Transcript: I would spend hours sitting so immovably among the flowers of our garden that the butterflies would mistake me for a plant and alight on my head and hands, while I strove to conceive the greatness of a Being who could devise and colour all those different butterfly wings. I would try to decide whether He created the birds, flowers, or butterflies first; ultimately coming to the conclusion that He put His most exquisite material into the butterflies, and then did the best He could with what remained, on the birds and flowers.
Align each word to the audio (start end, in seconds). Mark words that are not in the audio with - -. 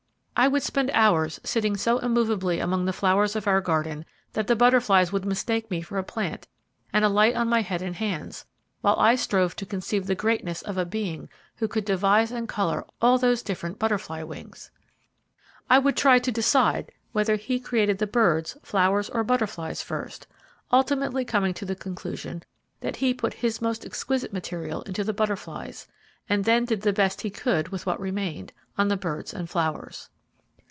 I 0.33 0.47
would 0.47 0.63
spend 0.63 0.89
hours 0.95 1.39
sitting 1.43 1.77
so 1.77 1.99
immovably 1.99 2.59
among 2.59 2.85
the 2.85 2.93
flowers 2.93 3.35
of 3.35 3.45
our 3.47 3.61
garden 3.61 4.05
that 4.33 4.47
the 4.47 4.55
butterflies 4.55 5.11
would 5.11 5.23
mistake 5.23 5.69
me 5.69 5.83
for 5.83 5.99
a 5.99 6.03
plant 6.03 6.47
and 6.91 7.05
alight 7.05 7.35
on 7.35 7.47
my 7.47 7.61
head 7.61 7.83
and 7.83 7.95
hands, 7.95 8.47
while 8.81 8.95
I 8.97 9.13
strove 9.13 9.55
to 9.57 9.67
conceive 9.67 10.07
the 10.07 10.15
greatness 10.15 10.63
of 10.63 10.79
a 10.79 10.85
Being 10.85 11.29
who 11.57 11.67
could 11.67 11.85
devise 11.85 12.31
and 12.31 12.49
colour 12.49 12.83
all 12.99 13.19
those 13.19 13.43
different 13.43 13.77
butterfly 13.77 14.23
wings. 14.23 14.71
I 15.69 15.77
would 15.77 15.95
try 15.95 16.17
to 16.17 16.31
decide 16.31 16.91
whether 17.11 17.35
He 17.35 17.59
created 17.59 17.99
the 17.99 18.07
birds, 18.07 18.57
flowers, 18.63 19.11
or 19.11 19.23
butterflies 19.23 19.83
first; 19.83 20.25
ultimately 20.71 21.23
coming 21.23 21.53
to 21.53 21.65
the 21.65 21.75
conclusion 21.75 22.41
that 22.79 22.95
He 22.95 23.13
put 23.13 23.35
His 23.35 23.61
most 23.61 23.85
exquisite 23.85 24.33
material 24.33 24.81
into 24.83 25.03
the 25.03 25.13
butterflies, 25.13 25.85
and 26.27 26.45
then 26.45 26.65
did 26.65 26.81
the 26.81 26.93
best 26.93 27.21
He 27.21 27.29
could 27.29 27.67
with 27.69 27.85
what 27.85 27.99
remained, 27.99 28.53
on 28.75 28.87
the 28.87 28.97
birds 28.97 29.35
and 29.35 29.47
flowers. 29.47 30.09